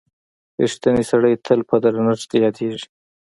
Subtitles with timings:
[0.63, 2.87] •رښتینی سړی تل په درنښت یادیږي.